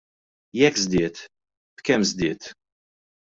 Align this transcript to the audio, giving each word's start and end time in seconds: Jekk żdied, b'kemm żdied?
Jekk 0.59 0.77
żdied, 0.83 1.17
b'kemm 1.75 2.03
żdied? 2.13 2.43